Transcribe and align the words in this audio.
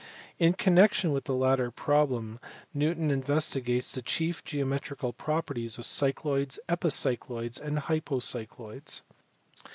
In 0.39 0.53
connection 0.53 1.11
with 1.11 1.25
the 1.25 1.35
latter 1.35 1.69
problem 1.69 2.39
Newton 2.73 3.11
investigates 3.11 3.93
the 3.93 4.01
chief 4.01 4.43
geometrical 4.43 5.13
properties 5.13 5.77
of 5.77 5.85
cycloids, 5.85 6.57
epicycloids, 6.67 7.61
and 7.61 7.77
hypocycloids. 7.77 9.03